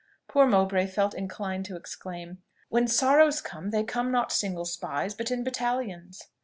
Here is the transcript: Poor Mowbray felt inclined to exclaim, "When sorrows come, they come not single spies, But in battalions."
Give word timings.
Poor 0.27 0.47
Mowbray 0.47 0.87
felt 0.87 1.13
inclined 1.13 1.63
to 1.65 1.75
exclaim, 1.75 2.39
"When 2.69 2.87
sorrows 2.87 3.39
come, 3.39 3.69
they 3.69 3.83
come 3.83 4.09
not 4.09 4.31
single 4.31 4.65
spies, 4.65 5.13
But 5.13 5.29
in 5.29 5.43
battalions." 5.43 6.23